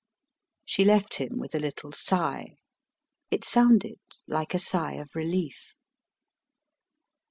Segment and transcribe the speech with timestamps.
[0.65, 2.55] She left him with a little sigh.
[3.29, 5.75] It sounded like a sigh of relief.